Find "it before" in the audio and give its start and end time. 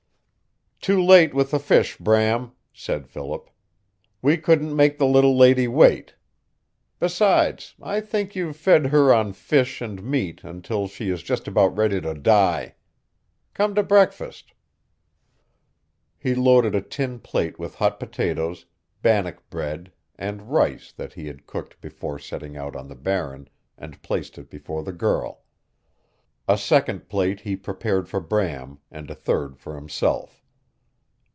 24.39-24.81